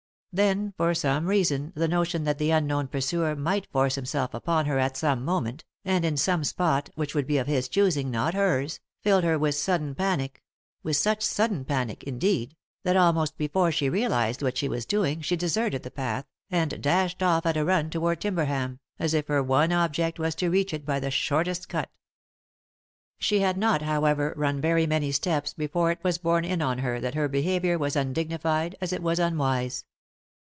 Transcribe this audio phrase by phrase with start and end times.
[0.33, 4.79] Then, for some reason, the notion that the unknown pursuer might force himself upon her
[4.79, 8.79] at some moment, and in some spot which would be of his choosing, not hers,
[9.01, 10.41] filled her with sudden panic,
[10.83, 15.35] with such sudden panic, indeed, that almost before she realised what she was doing she
[15.35, 19.73] deserted the path, and dashed off at a run toward Timberham, as if her one
[19.73, 21.89] object was to reach it by the shortest cut.
[23.19, 27.01] She had not, however, run very many steps before it was borne in on her
[27.01, 29.83] that her behaviour was as un dignified as it was unwise.